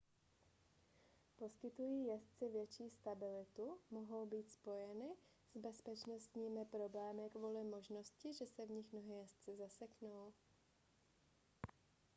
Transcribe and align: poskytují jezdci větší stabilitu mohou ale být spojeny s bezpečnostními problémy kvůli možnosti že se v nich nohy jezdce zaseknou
poskytují 1.37 2.07
jezdci 2.07 2.49
větší 2.49 2.89
stabilitu 2.89 3.77
mohou 3.91 4.17
ale 4.17 4.25
být 4.25 4.51
spojeny 4.51 5.05
s 5.53 5.57
bezpečnostními 5.57 6.65
problémy 6.65 7.29
kvůli 7.29 7.63
možnosti 7.63 8.33
že 8.33 8.45
se 8.45 8.65
v 8.65 8.69
nich 8.71 8.93
nohy 8.93 9.13
jezdce 9.13 9.55
zaseknou 9.55 10.33